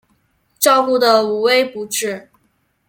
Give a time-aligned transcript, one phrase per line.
[0.57, 2.27] 照顾得无微不至